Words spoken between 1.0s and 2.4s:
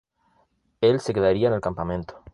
quedaría en el campamento.